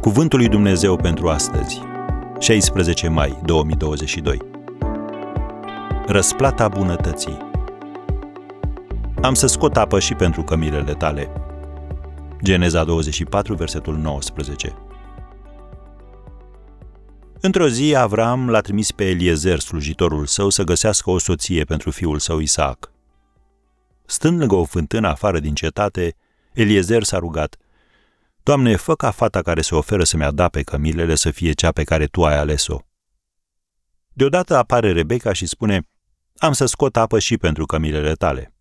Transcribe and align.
Cuvântul 0.00 0.38
lui 0.38 0.48
Dumnezeu 0.48 0.96
pentru 0.96 1.28
astăzi, 1.28 1.80
16 2.38 3.08
mai 3.08 3.40
2022. 3.44 4.38
Răsplata 6.06 6.68
bunătății. 6.68 7.38
Am 9.22 9.34
să 9.34 9.46
scot 9.46 9.76
apă 9.76 9.98
și 9.98 10.14
pentru 10.14 10.42
cămilele 10.42 10.94
tale. 10.94 11.32
Geneza 12.42 12.84
24, 12.84 13.54
versetul 13.54 13.96
19. 13.96 14.74
Într-o 17.40 17.68
zi, 17.68 17.94
Avram 17.96 18.50
l-a 18.50 18.60
trimis 18.60 18.90
pe 18.90 19.04
Eliezer, 19.04 19.58
slujitorul 19.58 20.26
său, 20.26 20.48
să 20.48 20.62
găsească 20.62 21.10
o 21.10 21.18
soție 21.18 21.64
pentru 21.64 21.90
fiul 21.90 22.18
său 22.18 22.38
Isaac. 22.38 22.92
Stând 24.06 24.38
lângă 24.38 24.54
o 24.54 24.64
fântână 24.64 25.08
afară 25.08 25.38
din 25.38 25.54
cetate, 25.54 26.16
Eliezer 26.52 27.02
s-a 27.02 27.18
rugat, 27.18 27.56
Doamne, 28.48 28.76
fă 28.76 28.94
ca 28.94 29.10
fata 29.10 29.42
care 29.42 29.60
se 29.60 29.74
oferă 29.74 30.04
să-mi 30.04 30.24
adape 30.24 30.62
cămilele 30.62 31.14
să 31.14 31.30
fie 31.30 31.52
cea 31.52 31.72
pe 31.72 31.84
care 31.84 32.06
Tu 32.06 32.24
ai 32.24 32.38
ales-o. 32.38 32.78
Deodată 34.12 34.56
apare 34.56 34.92
Rebecca 34.92 35.32
și 35.32 35.46
spune, 35.46 35.88
Am 36.36 36.52
să 36.52 36.66
scot 36.66 36.96
apă 36.96 37.18
și 37.18 37.36
pentru 37.36 37.66
cămilele 37.66 38.12
tale. 38.12 38.54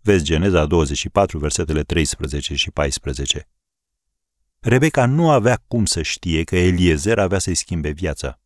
Vezi 0.00 0.24
Geneza 0.24 0.66
24, 0.66 1.38
versetele 1.38 1.82
13 1.82 2.54
și 2.54 2.70
14. 2.70 3.48
Rebecca 4.58 5.06
nu 5.06 5.30
avea 5.30 5.64
cum 5.68 5.84
să 5.84 6.02
știe 6.02 6.44
că 6.44 6.56
Eliezer 6.56 7.18
avea 7.18 7.38
să-i 7.38 7.54
schimbe 7.54 7.90
viața. 7.90 8.40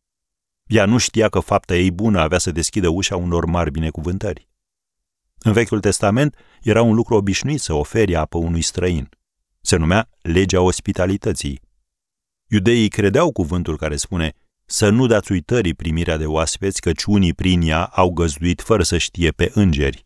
Ea 0.65 0.85
nu 0.85 0.97
știa 0.97 1.29
că 1.29 1.39
fapta 1.39 1.75
ei 1.75 1.91
bună 1.91 2.19
avea 2.19 2.37
să 2.37 2.51
deschidă 2.51 2.87
ușa 2.87 3.15
unor 3.15 3.45
mari 3.45 3.71
binecuvântări. 3.71 4.49
În 5.39 5.53
Vechiul 5.53 5.79
Testament 5.79 6.35
era 6.61 6.81
un 6.81 6.93
lucru 6.93 7.15
obișnuit 7.15 7.59
să 7.59 7.73
oferi 7.73 8.15
apă 8.15 8.37
unui 8.37 8.61
străin. 8.61 9.09
Se 9.65 9.75
numea 9.75 10.09
legea 10.21 10.61
ospitalității. 10.61 11.61
Iudeii 12.47 12.87
credeau 12.87 13.31
cuvântul 13.31 13.77
care 13.77 13.95
spune 13.95 14.33
să 14.65 14.89
nu 14.89 15.07
dați 15.07 15.31
uitării 15.31 15.73
primirea 15.73 16.17
de 16.17 16.25
oaspeți, 16.25 16.81
căci 16.81 17.03
unii 17.03 17.33
prin 17.33 17.61
ea 17.61 17.83
au 17.83 18.09
găzduit 18.09 18.61
fără 18.61 18.83
să 18.83 18.97
știe 18.97 19.31
pe 19.31 19.51
îngeri, 19.53 20.05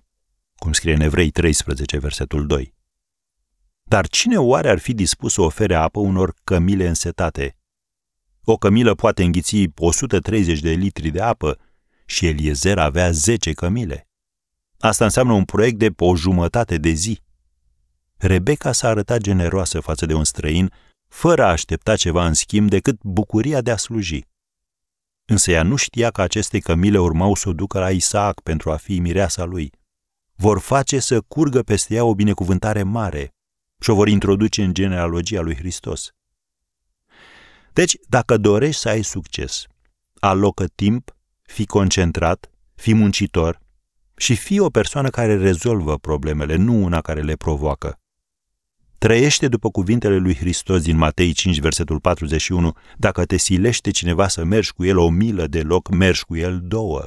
cum 0.55 0.71
scrie 0.71 0.93
în 0.93 1.01
Evrei 1.01 1.31
13, 1.31 1.97
versetul 1.97 2.47
2. 2.47 2.73
Dar 3.83 4.07
cine 4.07 4.37
oare 4.37 4.69
ar 4.69 4.79
fi 4.79 4.93
dispus 4.93 5.33
să 5.33 5.41
ofere 5.41 5.75
apă 5.75 5.99
unor 5.99 6.33
cămile 6.43 6.87
însetate? 6.87 7.57
O 8.43 8.57
cămilă 8.57 8.95
poate 8.95 9.23
înghiți 9.23 9.69
130 9.75 10.59
de 10.59 10.71
litri 10.71 11.09
de 11.09 11.21
apă 11.21 11.59
și 12.05 12.27
Eliezer 12.27 12.77
avea 12.77 13.11
10 13.11 13.51
cămile. 13.51 14.07
Asta 14.79 15.03
înseamnă 15.03 15.33
un 15.33 15.45
proiect 15.45 15.77
de 15.77 15.93
o 15.97 16.15
jumătate 16.15 16.77
de 16.77 16.89
zi. 16.89 17.25
Rebecca 18.17 18.71
s-a 18.71 18.87
arătat 18.87 19.21
generoasă 19.21 19.79
față 19.79 20.05
de 20.05 20.13
un 20.13 20.23
străin, 20.23 20.71
fără 21.07 21.43
a 21.43 21.49
aștepta 21.49 21.95
ceva 21.95 22.25
în 22.25 22.33
schimb 22.33 22.69
decât 22.69 23.01
bucuria 23.01 23.61
de 23.61 23.71
a 23.71 23.77
sluji. 23.77 24.25
Însă 25.25 25.51
ea 25.51 25.63
nu 25.63 25.75
știa 25.75 26.11
că 26.11 26.21
aceste 26.21 26.59
cămile 26.59 26.99
urmau 26.99 27.35
să 27.35 27.49
o 27.49 27.53
ducă 27.53 27.79
la 27.79 27.91
Isaac 27.91 28.41
pentru 28.41 28.71
a 28.71 28.75
fi 28.75 28.99
mireasa 28.99 29.43
lui. 29.43 29.71
Vor 30.35 30.59
face 30.59 30.99
să 30.99 31.21
curgă 31.21 31.63
peste 31.63 31.95
ea 31.95 32.03
o 32.03 32.15
binecuvântare 32.15 32.83
mare 32.83 33.33
și 33.79 33.89
o 33.89 33.95
vor 33.95 34.07
introduce 34.07 34.63
în 34.63 34.73
genealogia 34.73 35.41
lui 35.41 35.55
Hristos. 35.55 36.11
Deci, 37.73 37.95
dacă 38.07 38.37
dorești 38.37 38.81
să 38.81 38.89
ai 38.89 39.01
succes, 39.01 39.65
alocă 40.19 40.65
timp, 40.75 41.15
fi 41.41 41.65
concentrat, 41.65 42.51
fi 42.75 42.93
muncitor 42.93 43.59
și 44.15 44.35
fi 44.35 44.59
o 44.59 44.69
persoană 44.69 45.09
care 45.09 45.37
rezolvă 45.37 45.97
problemele, 45.97 46.55
nu 46.55 46.83
una 46.83 47.01
care 47.01 47.21
le 47.21 47.35
provoacă. 47.35 47.99
Trăiește 48.97 49.47
după 49.47 49.69
cuvintele 49.69 50.17
lui 50.17 50.35
Hristos 50.35 50.81
din 50.81 50.97
Matei 50.97 51.33
5, 51.33 51.59
versetul 51.59 51.99
41, 51.99 52.75
dacă 52.97 53.25
te 53.25 53.37
silește 53.37 53.91
cineva 53.91 54.27
să 54.27 54.43
mergi 54.43 54.73
cu 54.73 54.85
el 54.85 54.97
o 54.97 55.09
milă 55.09 55.47
de 55.47 55.61
loc, 55.61 55.89
mergi 55.89 56.23
cu 56.23 56.35
el 56.35 56.59
două. 56.63 57.05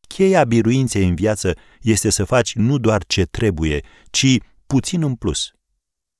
Cheia 0.00 0.44
biruinței 0.44 1.08
în 1.08 1.14
viață 1.14 1.56
este 1.80 2.10
să 2.10 2.24
faci 2.24 2.54
nu 2.54 2.78
doar 2.78 3.04
ce 3.04 3.24
trebuie, 3.24 3.80
ci 4.10 4.36
puțin 4.66 5.02
în 5.02 5.14
plus. 5.14 5.50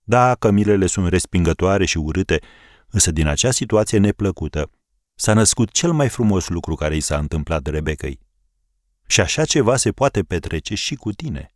Da, 0.02 0.34
cămilele 0.34 0.86
sunt 0.86 1.08
respingătoare 1.08 1.84
și 1.84 1.98
urâte, 1.98 2.40
însă 2.88 3.10
din 3.10 3.26
acea 3.26 3.50
situație 3.50 3.98
neplăcută 3.98 4.70
s-a 5.14 5.34
născut 5.34 5.70
cel 5.70 5.92
mai 5.92 6.08
frumos 6.08 6.48
lucru 6.48 6.74
care 6.74 6.96
i 6.96 7.00
s-a 7.00 7.18
întâmplat 7.18 7.66
Rebecăi. 7.66 8.18
Și 9.06 9.20
așa 9.20 9.44
ceva 9.44 9.76
se 9.76 9.92
poate 9.92 10.22
petrece 10.22 10.74
și 10.74 10.94
cu 10.94 11.12
tine. 11.12 11.55